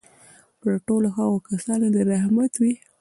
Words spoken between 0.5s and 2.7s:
پر ټولو هغو کسانو دي رحمت